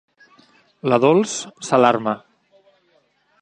La 0.93 0.97
Dols 1.03 1.35
s'alarma. 1.69 2.15